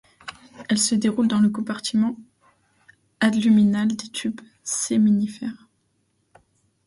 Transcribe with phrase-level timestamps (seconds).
[0.67, 2.17] Elle se déroule dans le compartiment
[3.19, 5.67] adluminal des tubes séminifères.